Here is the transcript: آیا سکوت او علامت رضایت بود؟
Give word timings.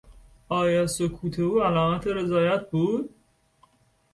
آیا 0.61 0.83
سکوت 0.95 1.35
او 1.39 1.53
علامت 1.67 2.03
رضایت 2.17 2.61
بود؟ 2.71 3.09